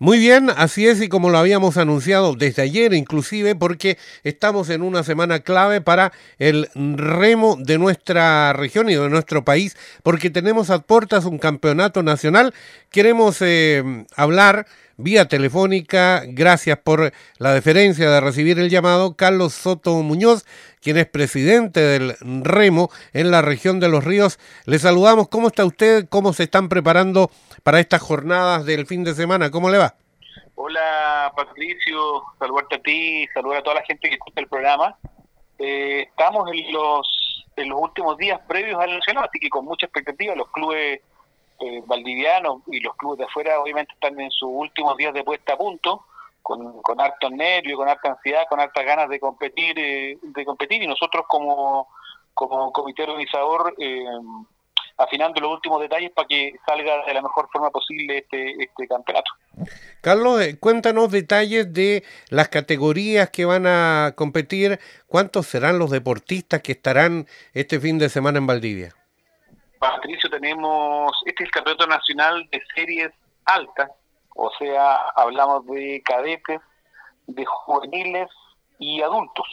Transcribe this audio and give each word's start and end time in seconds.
Muy 0.00 0.18
bien, 0.18 0.50
así 0.50 0.88
es 0.88 1.00
y 1.00 1.08
como 1.08 1.30
lo 1.30 1.38
habíamos 1.38 1.76
anunciado 1.76 2.34
desde 2.34 2.62
ayer 2.62 2.92
inclusive, 2.94 3.54
porque 3.54 3.96
estamos 4.24 4.68
en 4.70 4.82
una 4.82 5.04
semana 5.04 5.38
clave 5.40 5.80
para 5.80 6.12
el 6.38 6.68
remo 6.74 7.56
de 7.60 7.78
nuestra 7.78 8.52
región 8.54 8.90
y 8.90 8.96
de 8.96 9.08
nuestro 9.08 9.44
país, 9.44 9.76
porque 10.02 10.30
tenemos 10.30 10.70
a 10.70 10.80
puertas 10.80 11.26
un 11.26 11.38
campeonato 11.38 12.02
nacional. 12.02 12.52
Queremos 12.90 13.36
eh, 13.40 14.04
hablar 14.16 14.66
vía 14.96 15.26
telefónica, 15.26 16.22
gracias 16.26 16.78
por 16.78 17.12
la 17.38 17.52
deferencia 17.52 18.10
de 18.10 18.20
recibir 18.20 18.58
el 18.58 18.70
llamado, 18.70 19.14
Carlos 19.14 19.54
Soto 19.54 20.02
Muñoz, 20.02 20.44
quien 20.80 20.96
es 20.98 21.06
presidente 21.06 21.80
del 21.80 22.16
remo 22.20 22.90
en 23.12 23.30
la 23.30 23.42
región 23.42 23.80
de 23.80 23.88
los 23.88 24.04
ríos. 24.04 24.38
Le 24.66 24.78
saludamos, 24.78 25.28
¿cómo 25.28 25.48
está 25.48 25.64
usted? 25.64 26.06
¿Cómo 26.08 26.32
se 26.32 26.44
están 26.44 26.68
preparando 26.68 27.30
para 27.64 27.80
estas 27.80 28.02
jornadas 28.02 28.64
del 28.66 28.86
fin 28.86 29.02
de 29.02 29.14
semana? 29.14 29.50
¿Cómo 29.50 29.70
le 29.70 29.78
va? 29.78 29.94
Hola 30.54 31.32
Patricio, 31.34 32.22
saludarte 32.38 32.76
a 32.76 32.82
ti, 32.82 33.26
saludar 33.34 33.58
a 33.58 33.62
toda 33.62 33.76
la 33.76 33.82
gente 33.82 34.08
que 34.08 34.14
escucha 34.14 34.40
el 34.40 34.48
programa. 34.48 34.96
Eh, 35.58 36.02
estamos 36.02 36.48
en 36.52 36.72
los, 36.72 37.46
en 37.56 37.70
los 37.70 37.80
últimos 37.80 38.18
días 38.18 38.38
previos 38.46 38.78
al 38.78 38.94
Nacional, 38.94 39.24
así 39.24 39.40
que 39.40 39.48
con 39.48 39.64
mucha 39.64 39.86
expectativa 39.86 40.34
los 40.36 40.50
clubes 40.50 41.00
eh, 41.60 41.82
valdivianos 41.86 42.62
y 42.66 42.80
los 42.80 42.94
clubes 42.96 43.18
de 43.18 43.24
afuera 43.24 43.58
obviamente 43.60 43.94
están 43.94 44.20
en 44.20 44.30
sus 44.30 44.50
últimos 44.52 44.96
días 44.98 45.14
de 45.14 45.24
puesta 45.24 45.54
a 45.54 45.56
punto, 45.56 46.04
con, 46.42 46.82
con 46.82 47.00
harto 47.00 47.30
nervio, 47.30 47.78
con 47.78 47.88
harta 47.88 48.10
ansiedad, 48.10 48.42
con 48.48 48.60
hartas 48.60 48.84
ganas 48.84 49.08
de 49.08 49.18
competir, 49.18 49.78
eh, 49.78 50.18
de 50.20 50.44
competir 50.44 50.82
y 50.82 50.86
nosotros 50.86 51.24
como, 51.26 51.88
como 52.34 52.70
comité 52.72 53.04
organizador 53.04 53.74
eh, 53.78 54.04
afinando 54.96 55.40
los 55.40 55.52
últimos 55.52 55.80
detalles 55.80 56.10
para 56.12 56.28
que 56.28 56.54
salga 56.66 57.04
de 57.04 57.14
la 57.14 57.22
mejor 57.22 57.48
forma 57.52 57.70
posible 57.70 58.18
este, 58.18 58.62
este 58.62 58.86
campeonato. 58.86 59.30
Carlos, 60.00 60.40
eh, 60.40 60.58
cuéntanos 60.58 61.10
detalles 61.10 61.72
de 61.72 62.04
las 62.30 62.48
categorías 62.48 63.30
que 63.30 63.44
van 63.44 63.66
a 63.66 64.12
competir, 64.16 64.78
cuántos 65.06 65.46
serán 65.46 65.78
los 65.78 65.90
deportistas 65.90 66.62
que 66.62 66.72
estarán 66.72 67.26
este 67.52 67.80
fin 67.80 67.98
de 67.98 68.08
semana 68.08 68.38
en 68.38 68.46
Valdivia. 68.46 68.94
Patricio, 69.78 70.30
tenemos, 70.30 71.12
este 71.26 71.42
es 71.42 71.48
el 71.48 71.52
campeonato 71.52 71.86
nacional 71.86 72.48
de 72.50 72.62
series 72.74 73.10
altas, 73.44 73.90
o 74.34 74.50
sea, 74.58 74.94
hablamos 75.16 75.66
de 75.66 76.02
cadetes, 76.04 76.60
de 77.26 77.44
juveniles 77.44 78.28
y 78.78 79.02
adultos 79.02 79.46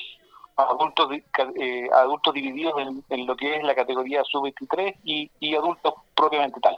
adultos 0.70 1.09
eh, 1.56 1.90
adultos 1.94 2.34
divididos 2.34 2.73
en, 3.09 3.26
lo 3.26 3.36
que 3.36 3.56
es 3.56 3.64
la 3.64 3.76
categoría 3.76 4.23
sub-23 4.23 4.98
y, 5.04 5.31
y, 5.40 5.56
adultos 5.56 5.94
propiamente 6.16 6.59
tal. 6.59 6.78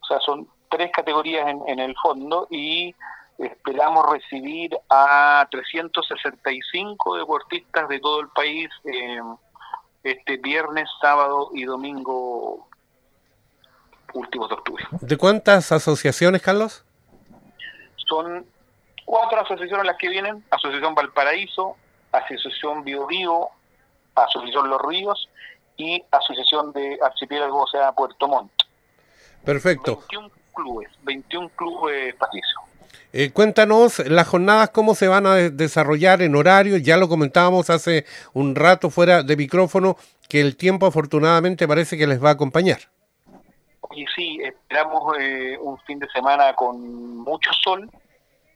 O 0.00 0.06
sea, 0.06 0.20
son 0.20 0.48
tres 0.68 0.90
categorías 0.92 1.46
en, 1.66 1.78
el 1.78 1.94
fondo 1.96 2.46
y 2.50 2.94
esperamos 3.38 4.06
recibir 4.10 4.76
a 4.88 5.46
365 5.50 7.16
deportistas 7.16 7.88
de 7.88 8.00
todo 8.00 8.20
el 8.20 8.28
país 8.28 8.68
eh, 8.84 9.20
este 10.02 10.36
viernes, 10.38 10.88
sábado 11.00 11.50
y 11.54 11.64
domingo 11.64 12.68
últimos 14.14 14.48
de 14.48 14.54
octubre. 14.54 14.84
¿De 15.00 15.16
cuántas 15.16 15.70
asociaciones, 15.72 16.42
Carlos? 16.42 16.84
Son 17.96 18.46
cuatro 19.04 19.40
asociaciones 19.40 19.86
las 19.86 19.96
que 19.96 20.08
vienen, 20.08 20.44
Asociación 20.50 20.94
Valparaíso, 20.94 21.76
Asociación 22.12 22.84
Bio 22.84 23.06
Bio, 23.06 23.48
Asociación 24.14 24.68
Los 24.68 24.80
Ríos 24.82 25.28
y 25.76 26.02
Asociación 26.10 26.72
de 26.72 26.98
Archipiélago, 27.02 27.62
o 27.62 27.66
sea, 27.66 27.92
Puerto 27.92 28.28
Montt. 28.28 28.52
Perfecto. 29.44 30.02
21 30.10 30.30
clubes, 30.52 30.90
21 31.02 31.48
clubes, 31.50 32.14
Patricio. 32.16 32.58
Eh, 33.12 33.30
cuéntanos 33.32 34.00
las 34.00 34.28
jornadas, 34.28 34.70
cómo 34.70 34.94
se 34.94 35.08
van 35.08 35.26
a 35.26 35.34
desarrollar 35.36 36.20
en 36.20 36.36
horario. 36.36 36.76
Ya 36.76 36.96
lo 36.98 37.08
comentábamos 37.08 37.70
hace 37.70 38.04
un 38.34 38.54
rato 38.54 38.90
fuera 38.90 39.22
de 39.22 39.36
micrófono, 39.36 39.96
que 40.28 40.40
el 40.40 40.56
tiempo 40.56 40.86
afortunadamente 40.86 41.66
parece 41.66 41.96
que 41.96 42.06
les 42.06 42.22
va 42.22 42.30
a 42.30 42.32
acompañar. 42.32 42.80
Y 43.94 44.04
sí, 44.14 44.38
esperamos 44.42 45.16
eh, 45.18 45.56
un 45.58 45.78
fin 45.80 45.98
de 45.98 46.08
semana 46.10 46.52
con 46.54 47.16
mucho 47.16 47.50
sol, 47.64 47.90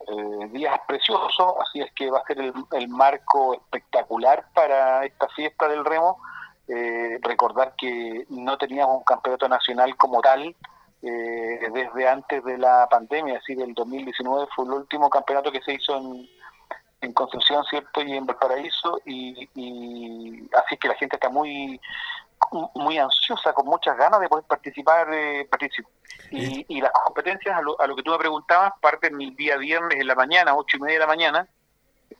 eh, 0.08 0.48
días 0.50 0.78
preciosos, 0.86 1.54
así 1.60 1.80
es 1.80 1.92
que 1.92 2.10
va 2.10 2.18
a 2.18 2.26
ser 2.26 2.38
el, 2.40 2.88
marco 2.88 3.54
espectacular 3.54 4.46
para 4.54 5.04
esta 5.04 5.28
fiesta 5.28 5.68
del 5.68 5.84
remo. 5.84 6.18
Eh, 6.68 7.18
recordar 7.22 7.74
que 7.76 8.24
no 8.30 8.56
teníamos 8.56 8.98
un 8.98 9.04
campeonato 9.04 9.48
nacional 9.48 9.96
como 9.96 10.20
tal 10.20 10.54
eh, 11.02 11.60
desde 11.72 12.08
antes 12.08 12.44
de 12.44 12.56
la 12.58 12.86
pandemia, 12.88 13.38
así 13.38 13.54
del 13.54 13.74
2019 13.74 14.46
fue 14.54 14.64
el 14.64 14.72
último 14.72 15.10
campeonato 15.10 15.50
que 15.50 15.60
se 15.62 15.74
hizo 15.74 15.96
en, 15.96 16.28
en 17.00 17.12
Concepción, 17.12 17.64
¿cierto? 17.64 18.02
Y 18.02 18.16
en 18.16 18.26
Valparaíso, 18.26 19.00
y, 19.04 19.48
y 19.54 20.48
así 20.54 20.76
que 20.76 20.88
la 20.88 20.94
gente 20.94 21.16
está 21.16 21.28
muy 21.28 21.80
muy 22.74 22.98
ansiosa, 22.98 23.52
con 23.52 23.66
muchas 23.66 23.96
ganas 23.96 24.20
de 24.20 24.28
poder 24.28 24.44
participar, 24.44 25.12
eh, 25.12 25.48
Y, 26.30 26.80
las 26.80 26.92
competencias, 27.04 27.56
a 27.56 27.62
lo, 27.62 27.80
a 27.80 27.86
lo, 27.86 27.96
que 27.96 28.02
tú 28.02 28.10
me 28.10 28.18
preguntabas, 28.18 28.72
parten 28.80 29.20
el 29.20 29.34
día 29.36 29.56
viernes 29.56 29.98
en 29.98 30.06
la 30.06 30.14
mañana, 30.14 30.54
ocho 30.54 30.76
y 30.76 30.80
media 30.80 30.94
de 30.94 31.00
la 31.00 31.06
mañana. 31.06 31.48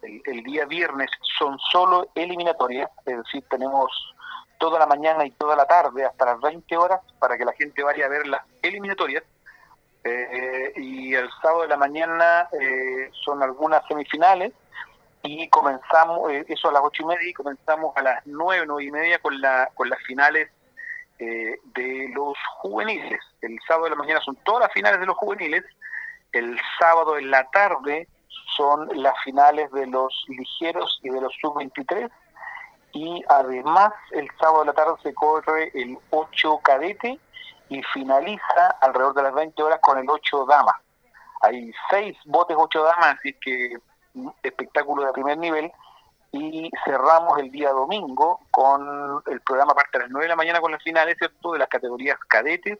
El, 0.03 0.43
día 0.43 0.65
viernes 0.65 1.10
son 1.38 1.59
solo 1.70 2.09
eliminatorias, 2.15 2.91
es 3.06 3.16
decir, 3.19 3.44
tenemos 3.48 3.91
toda 4.59 4.78
la 4.78 4.87
mañana 4.87 5.25
y 5.25 5.31
toda 5.32 5.54
la 5.54 5.66
tarde 5.66 6.04
hasta 6.04 6.25
las 6.25 6.41
20 6.41 6.76
horas 6.76 7.00
para 7.19 7.37
que 7.37 7.44
la 7.44 7.53
gente 7.53 7.82
vaya 7.82 8.06
a 8.06 8.09
ver 8.09 8.26
las 8.26 8.43
eliminatorias. 8.62 9.22
Eh, 10.04 10.72
y 10.76 11.14
el 11.14 11.28
sábado 11.41 11.62
de 11.62 11.69
la 11.69 11.76
mañana 11.76 12.49
eh, 12.60 13.10
son 13.25 13.41
algunas 13.43 13.87
semifinales 13.87 14.53
y 15.22 15.48
comenzamos, 15.48 16.30
eh, 16.32 16.44
eso 16.48 16.68
a 16.68 16.72
las 16.72 16.82
ocho 16.82 17.04
y 17.04 17.06
media, 17.06 17.30
y 17.30 17.32
comenzamos 17.32 17.96
a 17.96 18.02
las 18.02 18.22
nueve, 18.26 18.64
nueve 18.66 18.84
y 18.84 18.90
media 18.90 19.18
con, 19.20 19.40
la, 19.40 19.70
con 19.74 19.88
las 19.88 20.00
finales 20.02 20.50
eh, 21.18 21.58
de 21.74 22.10
los 22.14 22.36
juveniles. 22.58 23.20
El 23.40 23.58
sábado 23.66 23.84
de 23.84 23.90
la 23.90 23.96
mañana 23.96 24.20
son 24.20 24.36
todas 24.44 24.62
las 24.62 24.72
finales 24.72 25.00
de 25.00 25.06
los 25.06 25.16
juveniles, 25.16 25.64
el 26.32 26.58
sábado 26.78 27.18
en 27.18 27.30
la 27.30 27.48
tarde 27.50 28.08
son 28.56 28.88
las 28.94 29.14
finales 29.22 29.70
de 29.72 29.86
los 29.86 30.24
ligeros 30.28 30.98
y 31.02 31.10
de 31.10 31.20
los 31.20 31.32
sub-23, 31.40 32.10
y 32.92 33.22
además 33.28 33.92
el 34.10 34.28
sábado 34.38 34.60
de 34.60 34.66
la 34.66 34.72
tarde 34.72 34.94
se 35.02 35.14
corre 35.14 35.70
el 35.74 35.96
8 36.10 36.60
cadete 36.62 37.18
y 37.68 37.82
finaliza 37.94 38.76
alrededor 38.80 39.14
de 39.14 39.22
las 39.22 39.34
20 39.34 39.62
horas 39.62 39.78
con 39.80 39.98
el 39.98 40.08
8 40.08 40.46
dama. 40.46 40.80
Hay 41.42 41.72
seis 41.90 42.16
botes 42.24 42.56
8 42.58 42.82
damas, 42.82 43.16
así 43.18 43.32
que 43.34 43.76
espectáculo 44.42 45.04
de 45.04 45.12
primer 45.12 45.38
nivel 45.38 45.72
y 46.32 46.70
cerramos 46.84 47.38
el 47.38 47.50
día 47.50 47.70
domingo 47.70 48.40
con 48.50 49.22
el 49.26 49.40
programa 49.42 49.74
parte 49.74 49.98
a 49.98 50.00
las 50.00 50.10
9 50.10 50.24
de 50.24 50.28
la 50.30 50.36
mañana 50.36 50.60
con 50.60 50.72
las 50.72 50.82
finales 50.82 51.16
¿cierto? 51.18 51.52
de 51.52 51.58
las 51.58 51.68
categorías 51.68 52.18
cadetes 52.26 52.78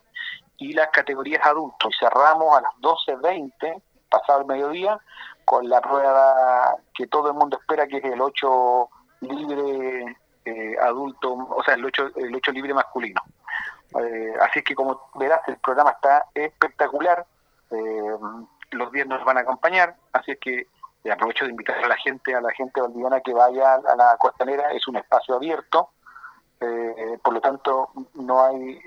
y 0.57 0.73
las 0.73 0.89
categorías 0.89 1.45
adultos. 1.45 1.95
Y 1.95 1.99
cerramos 1.99 2.57
a 2.57 2.63
las 2.63 2.73
12.20 2.81 3.83
pasado 4.09 4.41
el 4.41 4.47
mediodía 4.47 4.99
con 5.45 5.69
la 5.69 5.81
prueba 5.81 6.77
que 6.95 7.07
todo 7.07 7.29
el 7.29 7.35
mundo 7.35 7.59
espera 7.61 7.87
que 7.87 7.99
es 7.99 8.05
el 8.05 8.21
8 8.21 8.89
libre 9.21 10.17
eh, 10.45 10.77
adulto 10.81 11.33
o 11.35 11.63
sea 11.63 11.75
el 11.75 11.85
8, 11.85 12.11
el 12.17 12.35
8 12.35 12.53
libre 12.53 12.73
masculino. 12.73 13.21
Eh, 14.01 14.33
así 14.41 14.63
que 14.63 14.75
como 14.75 15.11
verás 15.17 15.41
el 15.49 15.59
programa 15.59 15.91
está 15.91 16.27
espectacular. 16.35 17.27
Eh, 17.71 18.17
los 18.71 18.91
días 18.93 19.07
nos 19.07 19.23
van 19.25 19.37
a 19.37 19.41
acompañar 19.43 19.97
así 20.13 20.33
es 20.33 20.39
que 20.39 20.67
aprovecho 21.11 21.45
de 21.45 21.51
invitar 21.51 21.79
a 21.85 21.89
la 21.89 21.97
gente, 21.97 22.35
a 22.35 22.41
la 22.41 22.53
gente 22.53 22.81
valdiviana 22.81 23.21
que 23.21 23.33
vaya 23.33 23.75
a 23.75 23.97
la 23.97 24.17
costanera, 24.19 24.73
es 24.73 24.87
un 24.89 24.97
espacio 24.97 25.35
abierto, 25.35 25.91
eh, 26.61 27.19
por 27.25 27.35
lo 27.35 27.41
tanto 27.41 27.91
no 28.15 28.45
hay 28.45 28.79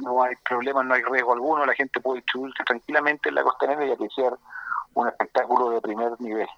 no 0.00 0.22
hay 0.22 0.34
problema, 0.48 0.82
no 0.82 0.94
hay 0.94 1.02
riesgo 1.02 1.34
alguno, 1.34 1.66
la 1.66 1.74
gente 1.74 2.00
puede 2.00 2.20
distribuirse 2.20 2.64
tranquilamente 2.64 3.28
en 3.28 3.34
la 3.34 3.42
costanera 3.42 3.84
y 3.84 3.92
apreciar 3.92 4.34
un 4.94 5.08
espectáculo 5.08 5.70
de 5.70 5.80
primer 5.80 6.18
nivel. 6.20 6.48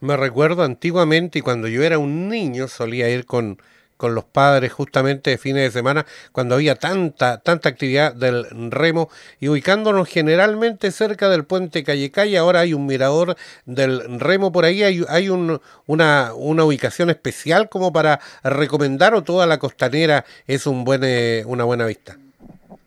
Me 0.00 0.16
recuerdo 0.16 0.62
antiguamente 0.62 1.38
y 1.38 1.42
cuando 1.42 1.68
yo 1.68 1.82
era 1.82 1.98
un 1.98 2.28
niño 2.28 2.68
solía 2.68 3.08
ir 3.08 3.24
con 3.24 3.58
con 4.02 4.16
los 4.16 4.24
padres 4.24 4.72
justamente 4.72 5.30
de 5.30 5.38
fines 5.38 5.62
de 5.62 5.70
semana 5.70 6.06
cuando 6.32 6.56
había 6.56 6.74
tanta 6.74 7.38
tanta 7.38 7.68
actividad 7.68 8.12
del 8.12 8.48
remo 8.72 9.08
y 9.38 9.46
ubicándonos 9.48 10.08
generalmente 10.08 10.90
cerca 10.90 11.28
del 11.28 11.44
puente 11.44 11.84
Calle 11.84 12.10
Calle 12.10 12.36
ahora 12.36 12.58
hay 12.58 12.74
un 12.74 12.84
mirador 12.84 13.36
del 13.64 14.18
remo. 14.18 14.50
Por 14.50 14.64
ahí 14.64 14.82
hay, 14.82 15.04
hay 15.08 15.28
un, 15.28 15.60
una, 15.86 16.32
una 16.34 16.64
ubicación 16.64 17.10
especial 17.10 17.68
como 17.68 17.92
para 17.92 18.18
recomendar 18.42 19.14
o 19.14 19.22
toda 19.22 19.46
la 19.46 19.60
costanera 19.60 20.24
es 20.48 20.66
un 20.66 20.82
buen 20.82 21.02
eh, 21.04 21.44
una 21.46 21.62
buena 21.62 21.86
vista. 21.86 22.16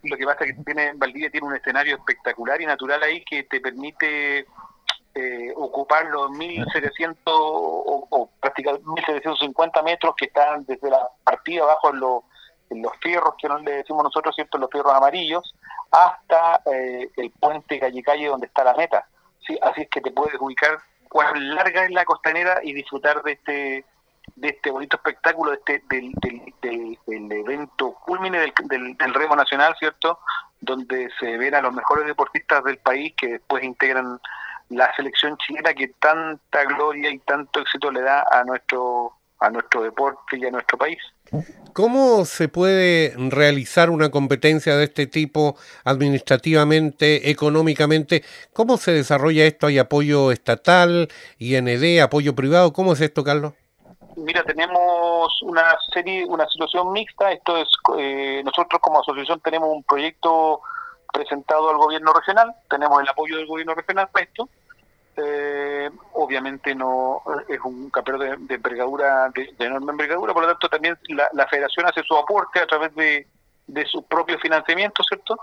Lo 0.04 0.18
que 0.18 0.26
pasa 0.26 0.44
es 0.44 0.58
que 0.58 0.64
tiene 0.66 0.92
Valdivia 0.96 1.30
tiene 1.30 1.48
un 1.48 1.56
escenario 1.56 1.96
espectacular 1.96 2.60
y 2.62 2.66
natural 2.66 3.02
ahí 3.04 3.24
que 3.24 3.44
te 3.44 3.62
permite 3.62 4.48
eh, 5.16 5.54
ocupar 5.56 6.06
los 6.08 6.30
1.700 6.32 7.16
o, 7.26 8.08
o 8.10 8.30
prácticamente 8.40 8.86
1.750 8.86 9.84
metros 9.84 10.14
que 10.18 10.26
están 10.26 10.66
desde 10.66 10.90
la 10.90 11.08
partida 11.24 11.64
abajo 11.64 11.90
en, 11.92 12.00
los, 12.02 12.24
en 12.70 12.82
los 12.82 12.92
fierros 13.02 13.36
que 13.38 13.48
no 13.48 13.58
le 13.60 13.78
decimos 13.78 14.04
nosotros, 14.04 14.36
¿cierto? 14.36 14.58
los 14.58 14.70
fierros 14.70 14.94
amarillos, 14.94 15.56
hasta 15.90 16.62
eh, 16.66 17.10
el 17.16 17.32
puente 17.32 17.80
calle 17.80 18.04
calle 18.04 18.28
donde 18.28 18.48
está 18.48 18.64
la 18.66 18.74
meta. 18.74 19.08
Sí, 19.48 19.58
así 19.62 19.84
es 19.84 19.90
que 19.90 20.02
te 20.02 20.12
puedes 20.12 20.36
ubicar 20.40 20.80
cuán 21.08 21.56
larga 21.56 21.86
es 21.86 21.92
la 21.92 22.04
costanera 22.04 22.60
y 22.62 22.74
disfrutar 22.74 23.24
de 23.24 23.32
este 23.32 23.86
de 24.36 24.50
este 24.50 24.72
bonito 24.72 24.98
espectáculo, 24.98 25.52
de 25.52 25.58
este, 25.58 25.84
del, 25.88 26.12
del, 26.16 26.98
del, 27.06 27.32
evento 27.32 27.94
culmine 28.06 28.40
del, 28.40 28.54
del, 28.98 29.14
remo 29.14 29.36
nacional, 29.36 29.76
¿cierto? 29.80 30.20
Donde 30.60 31.10
se 31.20 31.38
ven 31.38 31.56
a 31.56 31.62
los 31.62 31.74
mejores 31.74 32.06
deportistas 32.06 32.64
del 32.64 32.80
país 32.80 33.14
que 33.16 33.34
después 33.34 33.64
integran 33.64 34.20
la 34.70 34.94
selección 34.96 35.38
chilena 35.38 35.74
que 35.74 35.90
tanta 36.00 36.64
gloria 36.66 37.12
y 37.12 37.20
tanto 37.20 37.60
éxito 37.62 37.92
le 37.92 38.02
da 38.02 38.26
a 38.32 38.44
nuestro 38.44 39.14
a 39.40 39.50
nuestro 39.50 39.84
deporte 39.84 40.38
y 40.38 40.46
a 40.46 40.52
nuestro 40.52 40.78
país. 40.78 40.98
¿Cómo 41.74 42.24
se 42.24 42.48
puede 42.48 43.14
realizar 43.18 43.90
una 43.90 44.10
competencia 44.10 44.78
de 44.78 44.86
este 44.86 45.08
tipo 45.08 45.58
administrativamente, 45.84 47.30
económicamente? 47.30 48.24
¿Cómo 48.54 48.78
se 48.78 48.92
desarrolla 48.92 49.46
esto? 49.46 49.68
¿Hay 49.68 49.78
apoyo 49.78 50.32
estatal, 50.32 51.10
IND, 51.38 52.02
apoyo 52.02 52.34
privado? 52.34 52.72
¿Cómo 52.72 52.94
es 52.94 53.02
esto, 53.02 53.24
Carlos? 53.24 53.54
Mira, 54.16 54.44
tenemos 54.44 55.42
una 55.42 55.76
serie, 55.94 56.26
una 56.26 56.48
situación 56.48 56.94
mixta. 56.94 57.32
Esto 57.34 57.58
es, 57.58 57.68
eh, 57.98 58.42
nosotros 58.46 58.80
como 58.82 59.02
asociación 59.02 59.42
tenemos 59.42 59.70
un 59.70 59.84
proyecto 59.84 60.62
presentado 61.16 61.70
al 61.70 61.78
gobierno 61.78 62.14
regional, 62.14 62.54
tenemos 62.70 63.02
el 63.02 63.10
apoyo 63.10 63.38
del 63.38 63.48
gobierno 63.48 63.74
regional 63.74 64.10
para 64.12 64.26
esto. 64.26 64.50
Eh, 65.18 65.90
obviamente 66.14 66.76
no 66.76 67.22
es 67.48 67.60
un 67.62 67.90
campeonato 67.90 68.38
de, 68.38 68.56
envergadura, 68.56 69.30
de, 69.30 69.66
enorme 69.66 69.92
envergadura, 69.92 70.34
por 70.34 70.44
lo 70.44 70.50
tanto 70.50 70.68
también 70.68 70.98
la, 71.08 71.48
federación 71.48 71.88
hace 71.88 72.04
su 72.04 72.18
aporte 72.18 72.60
a 72.60 72.68
través 72.68 72.94
de, 72.96 73.26
de 73.68 73.86
su 73.86 74.04
propio 74.04 74.38
financiamiento, 74.40 75.02
¿cierto? 75.08 75.40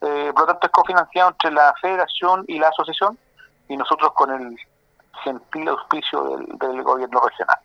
Eh, 0.00 0.32
por 0.34 0.40
lo 0.40 0.46
tanto 0.48 0.66
es 0.66 0.72
cofinanciado 0.72 1.30
entre 1.30 1.52
la 1.52 1.72
federación 1.80 2.44
y 2.48 2.58
la 2.58 2.68
asociación 2.68 3.16
y 3.68 3.76
nosotros 3.76 4.12
con 4.14 4.30
el 4.30 4.56
gentil 5.22 5.68
auspicio 5.68 6.38
del 6.60 6.82
gobierno 6.82 7.20
regional. 7.20 7.58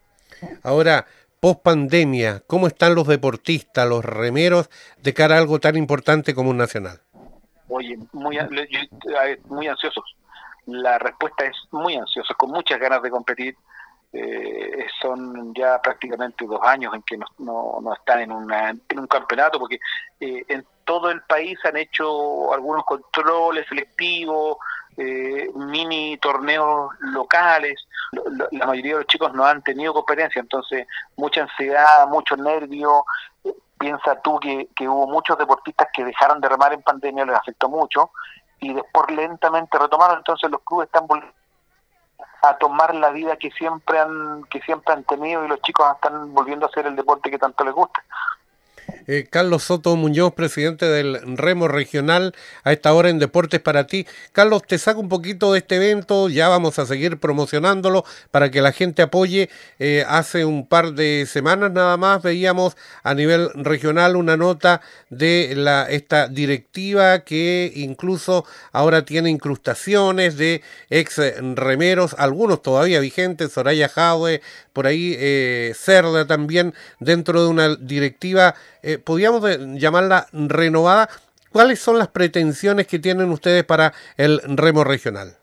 Ahora, 0.63 1.05
post 1.39 1.61
pandemia, 1.63 2.43
¿cómo 2.45 2.67
están 2.67 2.93
los 2.93 3.07
deportistas, 3.07 3.87
los 3.87 4.05
remeros, 4.05 4.69
de 4.97 5.13
cara 5.15 5.35
a 5.35 5.39
algo 5.39 5.59
tan 5.59 5.75
importante 5.75 6.35
como 6.35 6.51
un 6.51 6.57
nacional? 6.57 7.01
Oye, 7.69 7.97
muy, 8.13 8.37
muy 9.45 9.67
ansiosos. 9.67 10.15
La 10.65 10.99
respuesta 10.99 11.45
es 11.45 11.55
muy 11.71 11.95
ansiosa, 11.95 12.33
con 12.35 12.51
muchas 12.51 12.79
ganas 12.79 13.01
de 13.01 13.09
competir. 13.09 13.55
Eh, 14.13 14.87
son 15.01 15.53
ya 15.53 15.81
prácticamente 15.81 16.45
dos 16.45 16.61
años 16.63 16.93
en 16.93 17.01
que 17.03 17.17
no, 17.17 17.79
no, 17.81 17.93
están 17.93 18.21
en, 18.21 18.31
una, 18.31 18.69
en 18.69 18.99
un 18.99 19.07
campeonato, 19.07 19.59
porque 19.59 19.79
eh, 20.19 20.43
en 20.47 20.65
todo 20.85 21.11
el 21.11 21.21
país 21.23 21.59
han 21.65 21.77
hecho 21.77 22.53
algunos 22.53 22.85
controles 22.85 23.67
selectivos, 23.67 24.57
eh, 24.97 25.49
mini 25.53 26.17
torneos 26.17 26.91
locales. 26.99 27.75
La 28.51 28.65
mayoría 28.65 28.93
de 28.93 28.99
los 28.99 29.07
chicos 29.07 29.33
no 29.33 29.45
han 29.45 29.61
tenido 29.61 29.93
competencia, 29.93 30.39
entonces 30.39 30.87
mucha 31.17 31.43
ansiedad, 31.43 32.07
mucho 32.07 32.35
nervio. 32.37 33.03
Piensa 33.79 34.21
tú 34.21 34.39
que, 34.39 34.69
que 34.75 34.87
hubo 34.87 35.07
muchos 35.07 35.37
deportistas 35.37 35.87
que 35.93 36.03
dejaron 36.03 36.41
de 36.41 36.49
remar 36.49 36.73
en 36.73 36.81
pandemia, 36.81 37.25
les 37.25 37.35
afectó 37.35 37.69
mucho, 37.69 38.11
y 38.59 38.73
después 38.73 39.09
lentamente 39.11 39.77
retomaron, 39.77 40.17
entonces 40.17 40.49
los 40.49 40.61
clubes 40.61 40.87
están 40.87 41.07
volviendo 41.07 41.37
a 42.41 42.57
tomar 42.57 42.93
la 42.95 43.09
vida 43.09 43.35
que 43.37 43.51
siempre 43.51 43.99
han 43.99 44.43
que 44.45 44.61
siempre 44.61 44.93
han 44.93 45.03
tenido 45.03 45.43
y 45.43 45.47
los 45.47 45.61
chicos 45.61 45.87
están 45.95 46.33
volviendo 46.33 46.65
a 46.65 46.69
hacer 46.69 46.85
el 46.85 46.95
deporte 46.95 47.31
que 47.31 47.39
tanto 47.39 47.63
les 47.63 47.73
gusta. 47.73 48.03
Eh, 49.07 49.25
Carlos 49.29 49.63
Soto 49.63 49.95
Muñoz, 49.95 50.33
presidente 50.33 50.85
del 50.85 51.37
Remo 51.37 51.69
Regional, 51.69 52.35
a 52.65 52.73
esta 52.73 52.93
hora 52.93 53.09
en 53.09 53.19
Deportes 53.19 53.61
para 53.61 53.87
ti. 53.87 54.05
Carlos, 54.33 54.63
te 54.67 54.77
saco 54.77 54.99
un 54.99 55.07
poquito 55.07 55.53
de 55.53 55.59
este 55.59 55.77
evento, 55.77 56.27
ya 56.27 56.49
vamos 56.49 56.77
a 56.77 56.85
seguir 56.85 57.17
promocionándolo 57.17 58.03
para 58.31 58.51
que 58.51 58.61
la 58.61 58.73
gente 58.73 59.01
apoye. 59.01 59.49
Eh, 59.79 60.03
hace 60.09 60.43
un 60.43 60.67
par 60.67 60.91
de 60.91 61.25
semanas 61.25 61.71
nada 61.71 61.95
más 61.95 62.21
veíamos 62.21 62.75
a 63.01 63.13
nivel 63.13 63.49
regional 63.55 64.17
una 64.17 64.35
nota 64.35 64.81
de 65.09 65.53
la, 65.55 65.85
esta 65.89 66.27
directiva 66.27 67.19
que 67.19 67.71
incluso 67.75 68.45
ahora 68.73 69.05
tiene 69.05 69.29
incrustaciones 69.29 70.37
de 70.37 70.61
ex 70.89 71.17
remeros, 71.55 72.13
algunos 72.17 72.61
todavía 72.61 72.99
vigentes, 72.99 73.53
Soraya 73.53 73.87
Jaue, 73.87 74.41
por 74.77 74.85
ahí 74.85 75.15
eh, 75.17 75.71
Cerda 75.73 76.27
también, 76.27 76.71
dentro 76.99 77.41
de 77.41 77.49
una 77.49 77.75
directiva 77.77 78.53
eh, 78.83 78.99
podríamos 78.99 79.41
llamarla 79.73 80.27
renovada. 80.31 81.09
¿Cuáles 81.51 81.79
son 81.79 81.97
las 81.97 82.09
pretensiones 82.09 82.85
que 82.85 82.99
tienen 82.99 83.31
ustedes 83.31 83.63
para 83.63 83.91
el 84.17 84.39
remo 84.55 84.83
regional? 84.83 85.35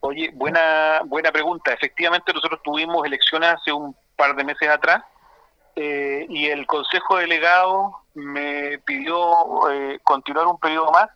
Oye, 0.00 0.32
buena, 0.34 1.00
buena 1.06 1.32
pregunta. 1.32 1.72
Efectivamente, 1.72 2.34
nosotros 2.34 2.60
tuvimos 2.62 3.06
elecciones 3.06 3.54
hace 3.54 3.72
un 3.72 3.96
par 4.16 4.36
de 4.36 4.44
meses 4.44 4.68
atrás 4.68 5.02
eh, 5.74 6.26
y 6.28 6.48
el 6.48 6.66
Consejo 6.66 7.16
Delegado 7.16 8.02
me 8.12 8.80
pidió 8.84 9.70
eh, 9.70 9.98
continuar 10.04 10.46
un 10.46 10.60
periodo 10.60 10.92
más 10.92 11.08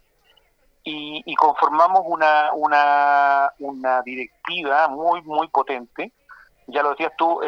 y, 0.84 1.34
conformamos 1.34 2.00
una, 2.06 2.50
una, 2.54 3.52
una 3.58 4.00
directiva 4.00 4.88
muy, 4.88 5.20
muy 5.20 5.48
potente. 5.48 6.12
Ya 6.72 6.82
lo 6.82 6.90
decías 6.90 7.12
tú, 7.16 7.40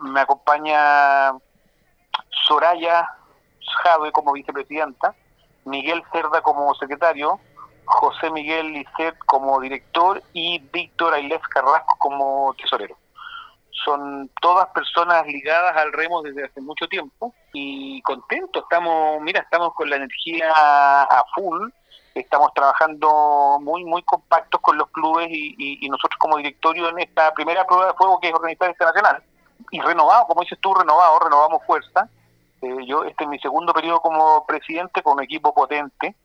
me 0.00 0.20
acompaña 0.20 1.32
Soraya 2.46 3.08
Jave 3.82 4.12
como 4.12 4.32
vicepresidenta, 4.32 5.14
Miguel 5.64 6.02
Cerda 6.12 6.42
como 6.42 6.74
secretario, 6.74 7.40
José 7.84 8.30
Miguel 8.30 8.72
Lisset 8.72 9.16
como 9.26 9.60
director 9.60 10.22
y 10.32 10.58
Víctor 10.72 11.14
Ailés 11.14 11.42
Carrasco 11.48 11.96
como 11.98 12.54
tesorero. 12.54 12.96
Son 13.84 14.30
todas 14.40 14.68
personas 14.68 15.26
ligadas 15.26 15.76
al 15.76 15.92
remo 15.92 16.22
desde 16.22 16.44
hace 16.44 16.60
mucho 16.60 16.86
tiempo 16.88 17.34
y 17.52 18.00
contentos. 18.02 18.62
Estamos, 18.62 19.20
mira, 19.20 19.40
estamos 19.40 19.74
con 19.74 19.90
la 19.90 19.96
energía 19.96 20.50
a 20.50 21.24
full, 21.34 21.68
estamos 22.14 22.52
trabajando 22.54 23.58
muy, 23.60 23.84
muy 23.84 24.02
compactos 24.02 24.60
con 24.60 24.78
los 24.78 24.88
clubes 24.90 25.28
y, 25.30 25.88
nosotros 25.88 26.18
como 26.18 26.36
directorio 26.36 26.88
en 26.88 27.00
esta 27.00 27.32
primera 27.34 27.66
prueba 27.66 27.86
de 27.86 27.94
fuego 27.94 28.18
que 28.20 28.28
es 28.28 28.34
organizar 28.34 28.70
este 28.70 28.84
nacional. 28.84 29.22
Y 29.70 29.80
renovado, 29.80 30.26
como 30.26 30.42
dices 30.42 30.58
tú, 30.60 30.74
renovado, 30.74 31.18
renovamos 31.20 31.62
fuerza. 31.66 32.08
Eh, 32.62 32.86
yo 32.86 33.04
este 33.04 33.24
es 33.24 33.30
mi 33.30 33.38
segundo 33.38 33.72
periodo 33.72 34.00
como 34.00 34.44
presidente 34.46 35.02
con 35.02 35.14
un 35.14 35.22
equipo 35.22 35.52
potente, 35.52 36.16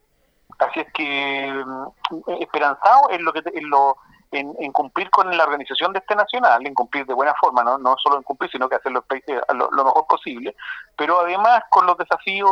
así 0.60 0.80
es 0.80 0.94
que 0.94 1.52
mm, 1.66 2.32
esperanzado 2.40 3.10
en 3.10 3.26
lo 3.26 3.34
que 3.34 3.42
en 3.54 3.70
lo 3.70 3.98
en, 4.32 4.72
cumplir 4.72 5.10
con 5.10 5.36
la 5.36 5.44
organización 5.44 5.94
de 5.94 6.00
este 6.00 6.16
nacional, 6.16 6.66
en 6.66 6.74
cumplir 6.74 7.06
de 7.06 7.14
buena 7.14 7.34
forma, 7.40 7.64
no, 7.64 7.78
no 7.78 7.96
solo 7.98 8.18
en 8.18 8.24
cumplir, 8.24 8.52
sino 8.52 8.70
que 8.70 8.76
hacerlo 8.76 9.04
eh, 9.10 9.42
lo, 9.54 9.84
mejor 9.84 10.06
posible, 10.08 10.56
pero 10.96 11.22
además 11.22 11.64
con 11.70 11.86
los 11.86 11.98
desafíos 11.98 12.50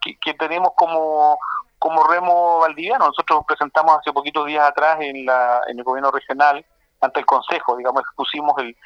que, 0.00 0.34
tenemos 0.34 0.72
como, 0.76 1.38
como 1.78 2.06
remo 2.06 2.58
valdiviano. 2.60 3.06
Nosotros 3.06 3.44
presentamos 3.46 3.98
hace 3.98 4.12
poquitos 4.12 4.46
días 4.46 4.68
atrás 4.68 4.98
en, 5.00 5.24
la, 5.24 5.62
en 5.68 5.78
el 5.78 5.84
gobierno 5.84 6.10
regional 6.10 6.64
ante 7.00 7.20
el 7.20 7.26
Consejo, 7.26 7.76
digamos, 7.76 8.02
expusimos 8.02 8.54
el, 8.58 8.76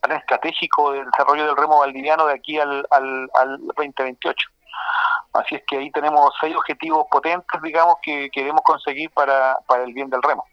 plan 0.00 0.18
estratégico 0.18 0.92
de 0.92 1.04
desarrollo 1.04 1.46
del 1.46 1.56
remo 1.56 1.78
valdiviano 1.78 2.26
de 2.26 2.34
aquí 2.34 2.58
al, 2.58 2.86
al, 2.90 3.30
al 3.32 3.58
2028. 3.76 4.48
Así 5.32 5.54
es 5.54 5.62
que 5.66 5.78
ahí 5.78 5.90
tenemos 5.90 6.32
seis 6.40 6.54
objetivos 6.54 7.06
potentes, 7.10 7.62
digamos, 7.62 7.96
que 8.02 8.28
queremos 8.30 8.60
conseguir 8.62 9.10
para, 9.10 9.56
para 9.66 9.84
el 9.84 9.94
bien 9.94 10.10
del 10.10 10.22
remo. 10.22 10.44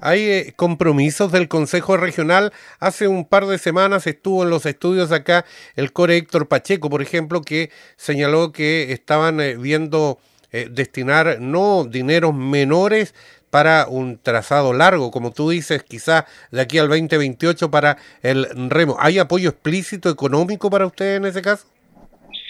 Hay 0.00 0.28
eh, 0.28 0.52
compromisos 0.56 1.30
del 1.32 1.48
Consejo 1.48 1.96
Regional. 1.96 2.52
Hace 2.80 3.08
un 3.08 3.24
par 3.24 3.46
de 3.46 3.58
semanas 3.58 4.06
estuvo 4.06 4.42
en 4.42 4.50
los 4.50 4.66
estudios 4.66 5.12
acá 5.12 5.44
el 5.76 5.92
core 5.92 6.16
Héctor 6.16 6.48
Pacheco, 6.48 6.90
por 6.90 7.02
ejemplo, 7.02 7.42
que 7.42 7.70
señaló 7.96 8.52
que 8.52 8.92
estaban 8.92 9.40
eh, 9.40 9.56
viendo 9.56 10.18
eh, 10.52 10.68
destinar 10.70 11.38
no 11.40 11.84
dineros 11.84 12.34
menores, 12.34 13.14
para 13.52 13.86
un 13.86 14.18
trazado 14.18 14.72
largo, 14.72 15.10
como 15.10 15.30
tú 15.30 15.50
dices, 15.50 15.82
quizás 15.82 16.24
de 16.50 16.62
aquí 16.62 16.78
al 16.78 16.88
2028 16.88 17.70
para 17.70 17.98
el 18.22 18.48
remo. 18.70 18.96
¿Hay 18.98 19.18
apoyo 19.18 19.50
explícito 19.50 20.08
económico 20.08 20.70
para 20.70 20.86
ustedes 20.86 21.18
en 21.18 21.26
ese 21.26 21.42
caso? 21.42 21.66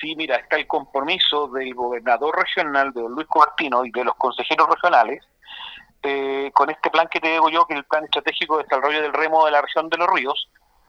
Sí, 0.00 0.14
mira, 0.14 0.37
está 0.37 0.54
el 0.54 0.68
compromiso 0.68 1.49
del 1.49 1.75
gobernador 1.75 2.38
regional, 2.38 2.92
de 2.92 3.00
Luis 3.00 3.26
Cuartino, 3.26 3.85
y 3.85 3.90
de 3.90 4.04
los 4.04 4.14
consejeros 4.14 4.68
regionales, 4.68 5.25
eh, 6.04 6.52
con 6.54 6.71
este 6.71 6.88
plan 6.88 7.09
que 7.11 7.18
te 7.18 7.32
digo 7.32 7.50
yo, 7.50 7.66
que 7.66 7.75
es 7.75 7.78
el 7.78 7.85
Plan 7.85 8.04
Estratégico 8.04 8.59
de 8.59 8.62
Desarrollo 8.62 9.02
del 9.02 9.12
Remo 9.12 9.44
de 9.44 9.50
la 9.50 9.61
región 9.61 9.88
de 9.88 9.97
los 9.97 10.09
ríos, 10.09 10.49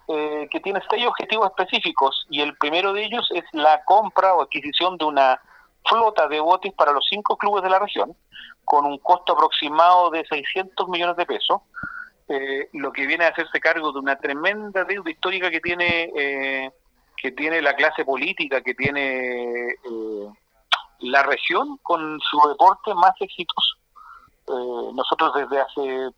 eh, 0.09 0.47
que 0.51 0.59
tiene 0.59 0.79
seis 0.91 1.07
objetivos 1.07 1.49
específicos, 1.49 2.27
y 2.29 2.41
el 2.41 2.55
primero 2.57 2.93
de 2.93 3.03
ellos 3.03 3.27
es 3.33 3.45
la 3.51 3.83
compra 3.83 4.35
o 4.35 4.43
adquisición 4.43 4.95
de 4.97 5.05
una 5.05 5.41
flota 5.87 6.27
de 6.27 6.39
botes 6.39 6.73
para 6.73 6.91
los 6.91 7.05
cinco 7.09 7.37
clubes 7.37 7.63
de 7.63 7.69
la 7.69 7.79
región, 7.79 8.15
con 8.65 8.85
un 8.85 8.97
costo 8.99 9.33
aproximado 9.33 10.09
de 10.09 10.25
600 10.25 10.87
millones 10.87 11.17
de 11.17 11.25
pesos, 11.25 11.61
eh, 12.29 12.69
lo 12.73 12.91
que 12.91 13.05
viene 13.05 13.25
a 13.25 13.29
hacerse 13.29 13.59
cargo 13.59 13.91
de 13.91 13.99
una 13.99 14.15
tremenda 14.15 14.85
deuda 14.85 15.11
histórica 15.11 15.51
que 15.51 15.59
tiene 15.59 16.09
eh, 16.15 16.71
que 17.17 17.31
tiene 17.31 17.61
la 17.61 17.75
clase 17.75 18.03
política, 18.03 18.61
que 18.61 18.73
tiene 18.73 19.67
eh, 19.69 20.29
la 20.99 21.23
región 21.23 21.77
con 21.81 22.19
su 22.19 22.47
deporte 22.49 22.93
más 22.93 23.13
exitoso. 23.19 23.75
nosotros 24.93 25.33
desde 25.35 25.61
hace 25.61 26.09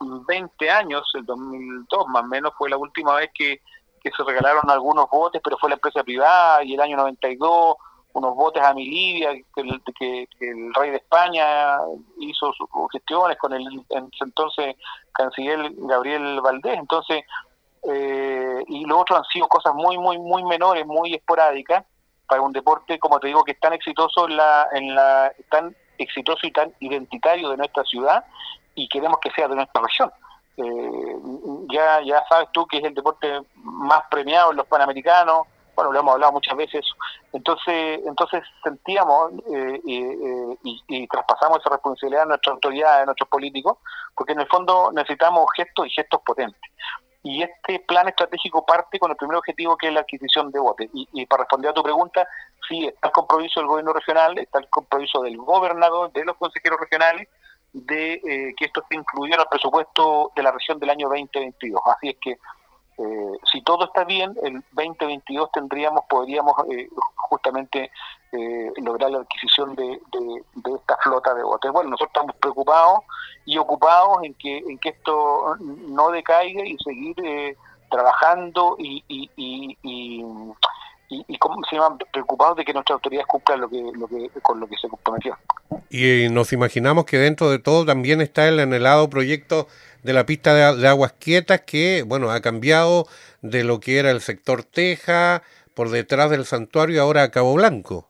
20 0.00 0.70
años, 0.70 1.08
el 1.14 1.24
2002 1.24 2.08
más 2.08 2.22
o 2.22 2.26
menos, 2.26 2.52
fue 2.56 2.70
la 2.70 2.76
última 2.76 3.14
vez 3.14 3.30
que, 3.34 3.60
se 4.02 4.22
regalaron 4.22 4.70
algunos 4.70 5.10
botes, 5.10 5.40
pero 5.42 5.58
fue 5.58 5.68
la 5.68 5.74
empresa 5.74 6.04
privada, 6.04 6.62
y 6.62 6.74
el 6.74 6.80
año 6.80 6.96
92 6.96 7.74
unos 8.16 8.34
botes 8.34 8.62
a 8.62 8.72
Milivia, 8.72 9.30
que, 9.54 9.62
que, 9.98 10.26
el 10.40 10.72
rey 10.72 10.90
de 10.90 10.96
España 10.96 11.78
hizo 12.18 12.50
sus 12.54 12.66
gestiones 12.90 13.36
con 13.36 13.52
el 13.52 13.66
entonces 14.20 14.76
canciller 15.12 15.70
Gabriel 15.76 16.40
Valdés, 16.40 16.78
entonces, 16.78 17.24
eh, 17.82 18.64
y 18.68 18.86
lo 18.86 19.00
otro 19.00 19.16
han 19.16 19.24
sido 19.24 19.46
cosas 19.48 19.74
muy, 19.74 19.98
muy, 19.98 20.18
muy 20.18 20.42
menores, 20.44 20.86
muy 20.86 21.14
esporádicas, 21.14 21.84
para 22.26 22.40
un 22.40 22.52
deporte, 22.52 22.98
como 22.98 23.20
te 23.20 23.26
digo, 23.26 23.44
que 23.44 23.52
es 23.52 23.60
tan 23.60 23.74
exitoso 23.74 24.26
en 24.26 24.36
la, 24.38 24.68
en 24.72 24.94
la 24.94 25.32
tan 25.50 25.76
exitoso 25.98 26.46
y 26.46 26.52
tan 26.52 26.72
identitario 26.80 27.50
de 27.50 27.58
nuestra 27.58 27.84
ciudad 27.84 28.24
y 28.74 28.88
queremos 28.88 29.18
que 29.20 29.30
sea 29.32 29.46
de 29.46 29.56
nuestra 29.56 29.82
región. 29.82 30.10
Eh, 30.56 31.16
ya 31.70 32.00
ya 32.00 32.24
sabes 32.30 32.48
tú 32.52 32.66
que 32.66 32.78
es 32.78 32.84
el 32.84 32.94
deporte 32.94 33.42
más 33.56 34.04
premiado 34.10 34.52
en 34.52 34.56
los 34.56 34.66
panamericanos, 34.66 35.46
bueno, 35.76 35.92
lo 35.92 36.00
hemos 36.00 36.14
hablado 36.14 36.32
muchas 36.32 36.56
veces, 36.56 36.84
entonces 37.32 38.00
entonces 38.06 38.42
sentíamos 38.64 39.32
eh, 39.54 39.80
eh, 39.86 40.56
y, 40.64 40.82
y, 40.88 41.06
traspasamos 41.06 41.60
esa 41.60 41.70
responsabilidad 41.70 42.22
a 42.22 42.26
nuestras 42.26 42.54
autoridades, 42.54 43.02
a 43.02 43.04
nuestros 43.04 43.28
políticos, 43.28 43.76
porque 44.14 44.32
en 44.32 44.40
el 44.40 44.48
fondo 44.48 44.90
necesitamos 44.92 45.46
gestos 45.54 45.86
y 45.86 45.90
gestos 45.90 46.20
potentes. 46.24 46.60
Y 47.26 47.42
este 47.42 47.80
plan 47.80 48.06
estratégico 48.08 48.64
parte 48.64 49.00
con 49.00 49.10
el 49.10 49.16
primer 49.16 49.36
objetivo 49.38 49.76
que 49.76 49.88
es 49.88 49.92
la 49.92 50.00
adquisición 50.00 50.52
de 50.52 50.60
botes. 50.60 50.88
Y, 50.92 51.26
para 51.26 51.42
responder 51.42 51.72
a 51.72 51.74
tu 51.74 51.82
pregunta, 51.82 52.28
sí, 52.68 52.86
está 52.86 53.08
el 53.08 53.12
compromiso 53.12 53.58
del 53.58 53.68
gobierno 53.68 53.92
regional, 53.92 54.38
está 54.38 54.60
el 54.60 54.68
compromiso 54.68 55.20
del 55.22 55.36
gobernador, 55.36 56.12
de 56.12 56.24
los 56.24 56.36
consejeros 56.36 56.78
regionales, 56.78 57.28
de 57.72 58.12
eh, 58.14 58.54
que 58.56 58.66
esto 58.66 58.84
incluido 58.90 59.34
en 59.34 59.40
el 59.40 59.48
presupuesto 59.48 60.30
de 60.36 60.42
la 60.44 60.52
región 60.52 60.78
del 60.78 60.90
año 60.90 61.08
2022. 61.08 61.80
Así 61.86 62.10
es 62.10 62.16
que 62.20 62.36
eh, 62.98 63.32
si 63.52 63.60
todo 63.62 63.84
está 63.84 64.04
bien, 64.04 64.34
el 64.42 64.62
2022 64.72 65.50
tendríamos, 65.52 66.04
podríamos 66.08 66.54
eh, 66.70 66.88
justamente 67.16 67.90
eh, 68.32 68.72
lograr 68.76 69.10
la 69.10 69.18
adquisición 69.18 69.74
de, 69.74 70.00
esta 70.74 70.96
flota 71.02 71.34
de 71.34 71.42
botes. 71.42 71.70
Bueno, 71.72 71.90
nosotros 71.90 72.10
estamos 72.14 72.36
preocupados 72.36 73.00
y 73.44 73.58
ocupados 73.58 74.18
en 74.22 74.34
que, 74.34 74.58
en 74.58 74.78
que 74.78 74.90
esto 74.90 75.56
no 75.60 76.10
decaiga 76.10 76.64
y 76.64 76.76
seguir 76.78 77.56
trabajando 77.90 78.76
y, 78.78 79.04
y, 79.08 79.30
y, 79.36 79.78
y 79.82 80.24
y, 81.08 81.38
como 81.38 81.62
se 81.68 81.76
llaman 81.76 81.98
preocupados 82.12 82.56
de 82.56 82.64
que 82.64 82.72
nuestras 82.72 82.96
autoridades 82.96 83.26
cumplan 83.26 83.60
lo 83.60 83.68
que, 83.68 83.82
lo 83.94 84.08
que, 84.08 84.30
con 84.42 84.60
lo 84.60 84.66
que 84.66 84.76
se 84.76 84.88
comprometió. 84.88 85.36
Y 85.90 86.28
nos 86.30 86.52
imaginamos 86.52 87.04
que 87.04 87.18
dentro 87.18 87.50
de 87.50 87.58
todo 87.58 87.84
también 87.84 88.20
está 88.20 88.48
el 88.48 88.58
anhelado 88.58 89.08
proyecto 89.08 89.68
de 90.02 90.12
la 90.12 90.26
pista 90.26 90.54
de, 90.54 90.88
aguas 90.88 91.12
quietas 91.12 91.62
que, 91.62 92.04
bueno, 92.06 92.30
ha 92.30 92.40
cambiado 92.40 93.06
de 93.42 93.64
lo 93.64 93.80
que 93.80 93.98
era 93.98 94.10
el 94.10 94.20
sector 94.20 94.64
Teja, 94.64 95.42
por 95.74 95.90
detrás 95.90 96.30
del 96.30 96.44
santuario, 96.44 97.02
ahora 97.02 97.22
a 97.22 97.30
Cabo 97.30 97.54
Blanco. 97.54 98.08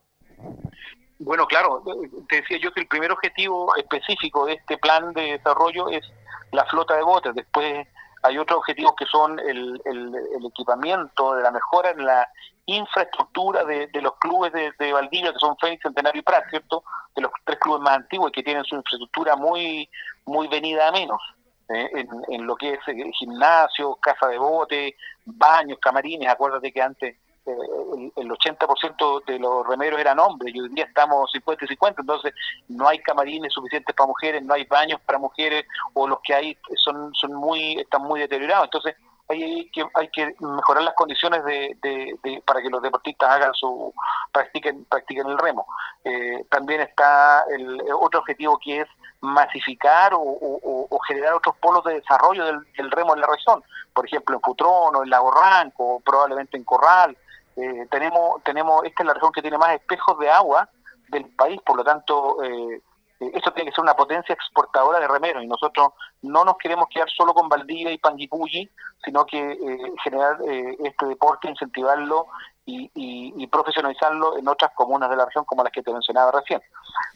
Bueno, 1.19 1.47
claro, 1.47 1.83
te 2.29 2.37
decía 2.37 2.59
yo 2.62 2.71
que 2.73 2.83
el 2.83 2.87
primer 2.87 3.11
objetivo 3.11 3.75
específico 3.76 4.47
de 4.47 4.55
este 4.55 4.76
plan 4.79 5.12
de 5.15 5.33
desarrollo 5.33 5.88
es 5.88 6.05
la 6.53 6.65
flota 6.67 6.95
de 6.97 7.03
botes. 7.03 7.35
Después 7.35 7.87
hay 8.26 8.38
otros 8.38 8.59
objetivos 8.59 8.95
que 8.97 9.06
son 9.06 9.38
el, 9.38 9.80
el, 9.85 10.47
equipamiento, 10.47 11.35
de 11.35 11.42
la 11.42 11.50
mejora 11.50 11.90
en 11.90 12.04
la 12.04 12.28
infraestructura 12.66 13.64
de, 13.64 13.88
los 14.00 14.16
clubes 14.18 14.52
de, 14.52 14.73
de, 14.78 14.92
Valdivia, 14.92 15.33
que 15.33 15.38
son 15.38 15.56
Fénix, 15.59 15.83
Centenario 15.83 16.21
y 16.21 16.25
Prat, 16.25 16.45
¿cierto? 16.50 16.83
De 17.14 17.23
los 17.23 17.30
tres 17.45 17.59
clubes 17.61 17.83
más 17.83 17.97
antiguos 17.97 18.33
que 18.33 18.42
tienen 18.42 18.64
su 18.64 18.75
infraestructura 18.75 19.37
muy, 19.37 19.88
muy 20.25 20.49
venida 20.49 20.88
a 20.88 20.92
menos. 20.92 21.21
¿eh? 21.68 22.06
en, 22.28 22.47
lo 22.47 22.56
que 22.56 22.75
es 22.75 22.80
eh, 22.87 23.11
gimnasio, 23.18 23.97
casa 23.97 24.28
de 24.28 24.38
bote, 24.38 24.97
baños, 25.25 25.78
camarines. 25.80 26.28
Acuérdate 26.28 26.73
que 26.73 26.83
antes 26.83 27.16
eh, 27.47 28.12
el, 28.17 28.29
80% 28.29 29.25
de 29.25 29.38
los 29.38 29.67
remeros 29.67 30.00
eran 30.00 30.19
hombres 30.19 30.55
y 30.55 30.61
hoy 30.61 30.69
día 30.71 30.85
estamos 30.85 31.31
50 31.33 31.65
y 31.65 31.69
50, 31.69 32.03
entonces 32.03 32.35
no 32.69 32.88
hay 32.88 32.99
camarines 33.00 33.53
suficientes 33.53 33.95
para 33.95 34.09
mujeres, 34.09 34.43
no 34.43 34.55
hay 34.55 34.65
baños 34.65 35.00
para 35.07 35.19
mujeres 35.19 35.65
o 35.95 36.07
los 36.09 36.19
que 36.23 36.35
hay 36.35 36.59
son, 36.85 37.15
son 37.15 37.35
muy, 37.35 37.81
están 37.81 38.03
muy 38.03 38.21
deteriorados. 38.21 38.65
Entonces 38.65 38.97
hay 39.29 39.69
que, 39.71 39.85
hay 39.95 40.09
que 40.09 40.35
mejorar 40.41 40.85
las 40.85 40.95
condiciones 40.95 41.45
de, 41.45 42.43
para 42.45 42.62
que 42.62 42.71
los 42.71 42.83
deportistas 42.83 43.29
hagan 43.29 43.55
su 43.55 43.93
practiquen 44.33 44.85
practiquen 44.85 45.26
el 45.26 45.38
remo. 45.38 45.67
Eh, 46.05 46.45
también 46.50 46.81
está 46.81 47.45
el 47.50 47.81
otro 48.00 48.21
objetivo 48.21 48.59
que 48.62 48.81
es 48.81 48.88
masificar 49.21 50.12
o, 50.15 50.99
generar 51.09 51.35
otros 51.35 51.57
polos 51.59 51.85
de 51.85 51.95
desarrollo 51.95 52.45
del, 52.45 52.91
remo 52.91 53.15
en 53.15 53.21
la 53.21 53.29
región, 53.29 53.62
por 53.95 54.07
ejemplo 54.07 54.35
en 54.35 54.41
Putrono, 54.41 55.03
en 55.03 55.11
Lago 55.11 55.31
Ranco, 55.31 56.00
probablemente 56.05 56.57
en 56.57 56.65
Corral. 56.65 57.17
Eh, 57.56 57.86
tenemos 57.90 58.42
tenemos 58.44 58.84
esta 58.84 59.02
es 59.02 59.06
la 59.06 59.14
región 59.14 59.32
que 59.32 59.42
tiene 59.42 59.58
más 59.58 59.70
espejos 59.70 60.18
de 60.18 60.30
agua 60.30 60.68
del 61.08 61.25
país, 61.34 61.60
por 61.64 61.76
lo 61.76 61.84
tanto 61.84 62.42
eh, 62.44 62.82
eh, 63.20 63.30
esto 63.34 63.52
tiene 63.52 63.70
que 63.70 63.75
ser 63.75 63.82
una 63.82 63.94
potencia 63.94 64.34
exportadora 64.34 65.00
de 65.00 65.08
remeros 65.08 65.42
y 65.42 65.46
nosotros 65.46 65.90
no 66.22 66.44
nos 66.44 66.56
queremos 66.58 66.88
quedar 66.88 67.08
solo 67.10 67.32
con 67.32 67.48
Valdivia 67.48 67.92
y 67.92 67.98
Panguipulli, 67.98 68.70
sino 69.04 69.25
que 69.25 69.52
eh, 69.52 69.92
generar 70.02 70.38
eh, 70.46 70.76
este 70.84 71.06
deporte, 71.06 71.48
incentivarlo 71.48 72.26
y, 72.68 72.90
y, 72.94 73.46
profesionalizarlo 73.46 74.38
en 74.38 74.48
otras 74.48 74.72
comunas 74.75 75.08
de 75.08 75.14
la 75.14 75.25
región 75.25 75.44
como 75.44 75.62
las 75.62 75.72
que 75.72 75.84
te 75.84 75.92
mencionaba 75.92 76.32
recién. 76.32 76.60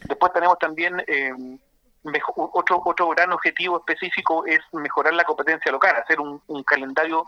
Después 0.04 0.32
tenemos 0.32 0.56
también 0.60 1.04
otro, 2.52 2.80
otro 2.84 3.08
gran 3.08 3.32
objetivo 3.32 3.78
específico 3.78 4.46
es 4.46 4.60
mejorar 4.70 5.12
la 5.12 5.24
competencia 5.24 5.72
local, 5.72 5.96
hacer 5.96 6.20
un, 6.20 6.40
un 6.46 6.62
calendario 6.62 7.26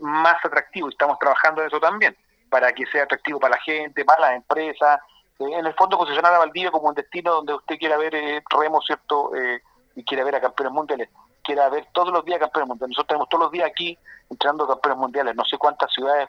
más 0.00 0.42
atractivo 0.42 0.88
y 0.88 0.92
estamos 0.92 1.18
trabajando 1.18 1.60
en 1.60 1.66
eso 1.66 1.78
también 1.78 2.16
para 2.50 2.72
que 2.72 2.84
sea 2.86 3.04
atractivo 3.04 3.40
para 3.40 3.56
la 3.56 3.62
gente, 3.62 4.04
para 4.04 4.20
las 4.20 4.36
empresas, 4.36 5.00
eh, 5.38 5.44
en 5.52 5.66
el 5.66 5.74
fondo 5.74 5.96
posicionar 5.96 6.34
a 6.34 6.38
Valdivia 6.38 6.70
como 6.70 6.88
un 6.88 6.94
destino 6.94 7.32
donde 7.32 7.54
usted 7.54 7.78
quiera 7.78 7.96
ver 7.96 8.14
eh, 8.14 8.42
remo, 8.50 8.80
¿cierto? 8.82 9.34
Eh, 9.34 9.62
y 9.96 10.04
quiera 10.04 10.24
ver 10.24 10.36
a 10.36 10.40
campeones 10.40 10.72
mundiales, 10.72 11.08
quiera 11.42 11.68
ver 11.68 11.86
todos 11.92 12.12
los 12.12 12.24
días 12.24 12.38
campeones 12.38 12.68
mundiales. 12.68 12.90
Nosotros 12.90 13.08
tenemos 13.08 13.28
todos 13.28 13.44
los 13.44 13.52
días 13.52 13.68
aquí 13.68 13.96
entrenando 14.28 14.68
campeones 14.68 14.98
mundiales. 14.98 15.36
No 15.36 15.44
sé 15.44 15.56
cuántas 15.58 15.92
ciudades 15.92 16.28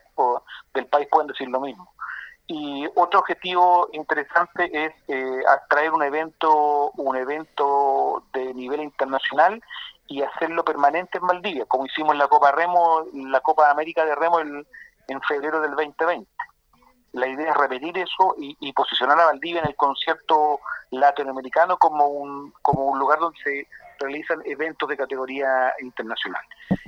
del 0.74 0.86
país 0.88 1.08
pueden 1.12 1.28
decir 1.28 1.50
lo 1.50 1.60
mismo. 1.60 1.92
Y 2.48 2.86
otro 2.96 3.22
objetivo 3.22 3.88
interesante 3.94 4.70
es 4.74 4.94
eh, 5.08 5.44
atraer 5.48 5.94
un 5.94 6.04
evento, 6.04 6.92
un 6.92 7.16
evento 7.16 8.24
de 8.34 8.54
nivel 8.54 8.82
internacional 8.82 9.62
y 10.08 10.22
hacerlo 10.22 10.66
permanente 10.66 11.20
en 11.20 11.28
Valdivia, 11.28 11.66
como 11.66 11.86
hicimos 11.86 12.12
en 12.12 12.18
la 12.18 12.28
Copa 12.28 12.52
Remo, 12.52 13.06
la 13.14 13.40
Copa 13.40 13.70
América 13.70 14.04
de 14.06 14.16
Remo 14.16 14.42
en 15.12 15.22
febrero 15.22 15.62
del 15.62 15.72
2020 15.72 16.28
la 17.14 17.28
idea 17.28 17.52
es 17.52 17.58
repetir 17.58 17.98
eso 17.98 18.36
y, 18.38 18.72
posicionar 18.74 19.20
a 19.20 19.26
Valdivia 19.26 19.62
en 19.62 19.68
el 19.68 19.76
concierto 19.76 20.60
latinoamericano 20.92 21.78
como 21.78 22.08
un, 22.08 22.54
como 22.62 22.86
un 22.86 23.00
lugar 23.00 23.20
donde 23.20 23.38
se 23.44 23.68
realizan 24.00 24.42
eventos 24.46 24.88
de 24.88 24.98
categoría 24.98 25.74
internacional. 25.82 26.42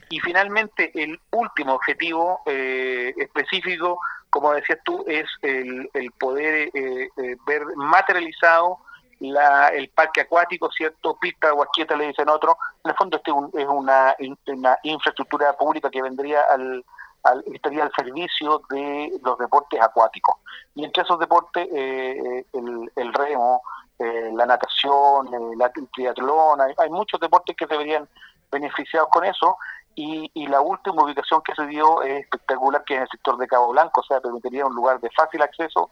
Y 0.10 0.20
finalmente, 0.20 0.92
el 0.96 1.20
último 1.32 1.74
objetivo 1.74 2.42
eh, 2.46 3.14
específico, 3.18 4.00
como 4.30 4.54
decías 4.54 4.80
tú, 4.84 5.04
es 5.08 5.26
el, 5.42 5.90
poder 6.20 6.70
eh, 6.74 7.10
eh, 7.18 7.36
ver 7.46 7.64
materializado 7.76 8.80
la, 9.20 9.70
el 9.70 9.90
parque 9.90 10.22
acuático, 10.22 10.72
¿cierto? 10.72 11.18
Pista 11.20 11.52
Guasquieta 11.52 11.96
le 11.96 12.08
dicen 12.08 12.30
otro. 12.30 12.58
En 12.84 12.92
el 12.92 12.98
fondo, 12.98 13.18
este 13.18 13.32
es 13.32 13.68
una, 13.68 14.16
una 14.48 14.78
infraestructura 14.84 15.54
pública 15.54 15.90
que 15.90 16.02
vendría 16.02 16.42
al 16.52 16.84
al, 17.24 17.44
estaría 17.54 17.84
al 17.84 17.92
servicio 17.96 18.62
de 18.70 19.12
los 19.24 19.38
deportes 19.38 19.82
acuáticos. 19.82 20.36
Y 20.76 20.84
entre 20.84 21.04
esos 21.04 21.20
deportes, 21.20 21.68
eh, 21.72 22.46
el, 22.54 23.14
remo, 23.14 23.62
eh, 24.00 24.32
la 24.34 24.46
natación, 24.46 25.34
eh, 25.34 25.56
la, 25.58 25.72
el 25.76 25.88
triatlón, 25.90 26.60
hay, 26.62 26.90
muchos 26.90 27.20
deportes 27.20 27.56
que 27.56 27.68
se 27.68 27.78
verían 27.78 28.08
beneficiados 28.52 29.10
con 29.10 29.26
eso. 29.26 29.58
Y, 29.96 30.48
la 30.48 30.62
última 30.62 31.04
ubicación 31.04 31.42
que 31.42 31.56
se 31.56 31.66
dio 31.68 32.02
es 32.02 32.22
espectacular, 32.22 32.84
que 32.84 32.96
es 32.96 32.98
en 32.98 33.04
el 33.04 33.10
sector 33.10 33.38
de 33.38 33.48
Cabo 33.48 33.70
Blanco, 33.70 34.02
o 34.02 34.04
sea, 34.04 34.20
permitiría 34.20 34.66
un 34.66 34.76
lugar 34.76 35.00
de 35.00 35.10
fácil 35.12 35.42
acceso, 35.42 35.90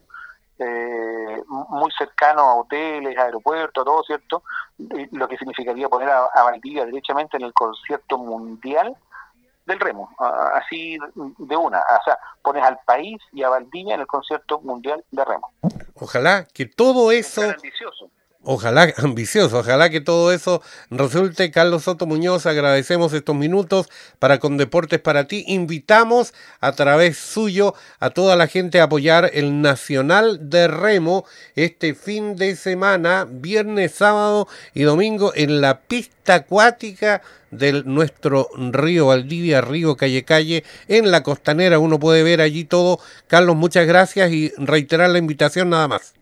muy 1.47 1.91
cercano 1.97 2.41
a 2.41 2.55
hoteles, 2.57 3.17
aeropuertos, 3.17 3.83
todo, 3.83 4.03
¿cierto? 4.03 4.43
lo 4.77 5.27
que 5.27 5.37
significaría 5.37 5.89
poner 5.89 6.09
a, 6.09 6.25
a 6.25 6.43
Valdivia 6.43 6.85
derechamente 6.85 7.37
en 7.37 7.43
el 7.43 7.53
concierto 7.53 8.19
mundial 8.19 8.95
del 9.71 9.79
remo, 9.79 10.09
así 10.53 10.97
de 11.37 11.57
una. 11.57 11.79
O 11.79 12.03
sea, 12.03 12.17
pones 12.43 12.63
al 12.63 12.79
país 12.85 13.17
y 13.31 13.43
a 13.43 13.49
Valdivia 13.49 13.95
en 13.95 14.01
el 14.01 14.07
concierto 14.07 14.59
mundial 14.61 15.03
de 15.11 15.25
remo. 15.25 15.51
Ojalá 15.95 16.47
que 16.53 16.65
todo 16.65 17.11
eso 17.11 17.41
Ojalá, 18.43 18.91
ambicioso, 18.97 19.59
ojalá 19.59 19.91
que 19.91 20.01
todo 20.01 20.31
eso 20.31 20.63
resulte. 20.89 21.51
Carlos 21.51 21.83
Soto 21.83 22.07
Muñoz, 22.07 22.47
agradecemos 22.47 23.13
estos 23.13 23.35
minutos 23.35 23.87
para 24.17 24.39
Con 24.39 24.57
Deportes 24.57 24.99
para 24.99 25.27
ti. 25.27 25.43
Invitamos 25.47 26.33
a 26.59 26.71
través 26.71 27.17
suyo 27.17 27.75
a 27.99 28.09
toda 28.09 28.35
la 28.35 28.47
gente 28.47 28.79
a 28.79 28.85
apoyar 28.85 29.29
el 29.33 29.61
Nacional 29.61 30.49
de 30.49 30.67
Remo 30.67 31.25
este 31.55 31.93
fin 31.93 32.35
de 32.35 32.55
semana, 32.55 33.27
viernes, 33.29 33.91
sábado 33.93 34.47
y 34.73 34.83
domingo 34.83 35.33
en 35.35 35.61
la 35.61 35.81
pista 35.81 36.35
acuática 36.35 37.21
de 37.51 37.83
nuestro 37.83 38.49
río 38.55 39.07
Valdivia, 39.07 39.61
río 39.61 39.95
Calle 39.95 40.23
Calle, 40.23 40.63
en 40.87 41.11
la 41.11 41.21
costanera. 41.21 41.77
Uno 41.77 41.99
puede 41.99 42.23
ver 42.23 42.41
allí 42.41 42.63
todo. 42.63 42.99
Carlos, 43.27 43.55
muchas 43.55 43.85
gracias 43.85 44.31
y 44.31 44.51
reiterar 44.57 45.11
la 45.11 45.19
invitación 45.19 45.69
nada 45.69 45.87
más. 45.87 46.15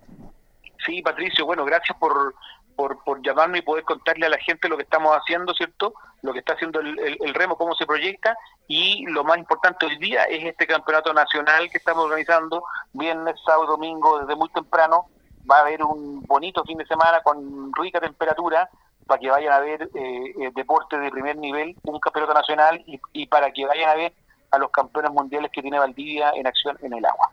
Sí, 0.86 1.01
Patricio, 1.01 1.45
bueno, 1.45 1.65
gracias 1.65 1.98
por, 1.98 2.33
por, 2.75 3.21
llamarme 3.21 3.59
y 3.59 3.62
poder 3.62 3.83
contarle 3.83 4.25
a 4.25 4.29
la 4.29 4.38
gente 4.38 4.69
lo 4.69 4.77
que 4.77 4.83
estamos 4.83 5.15
haciendo, 5.15 5.53
¿cierto? 5.53 5.93
Lo 6.21 6.31
que 6.31 6.39
está 6.39 6.53
haciendo 6.53 6.79
el, 6.79 6.98
el, 7.00 7.33
remo, 7.33 7.57
cómo 7.57 7.75
se 7.75 7.86
proyecta 7.86 8.38
y 8.67 9.05
lo 9.07 9.24
más 9.24 9.38
importante 9.38 9.86
hoy 9.86 9.98
día 9.98 10.24
es 10.24 10.43
este 10.45 10.67
campeonato 10.67 11.13
nacional 11.13 11.69
que 11.69 11.77
estamos 11.77 12.05
organizando 12.05 12.63
viernes, 12.93 13.36
sábado, 13.45 13.71
domingo, 13.71 14.19
desde 14.19 14.36
muy 14.36 14.50
temprano. 14.50 15.07
Va 15.50 15.57
a 15.57 15.62
haber 15.62 15.83
un 15.83 16.21
bonito 16.21 16.63
fin 16.63 16.77
de 16.77 16.86
semana 16.86 17.21
con 17.21 17.71
rica 17.74 18.00
temperatura 18.00 18.69
para 19.07 19.19
que 19.19 19.29
vayan 19.29 19.53
a 19.53 19.59
ver 19.59 19.89
eh, 19.95 20.33
eh 20.39 20.51
deporte 20.55 20.98
de 21.00 21.09
primer 21.09 21.36
nivel, 21.38 21.75
un 21.83 22.00
campeonato 22.00 22.33
nacional 22.33 22.81
y, 22.86 23.00
y 23.13 23.27
para 23.27 23.51
que 23.51 23.65
vayan 23.65 23.89
a 23.89 23.95
ver 23.95 24.13
a 24.51 24.57
los 24.57 24.71
campeones 24.71 25.12
mundiales 25.12 25.51
que 25.51 25.62
tiene 25.62 25.79
Valdivia 25.79 26.31
en 26.36 26.48
acción 26.48 26.77
en 26.81 26.93
el 26.93 27.05
agua. 27.05 27.31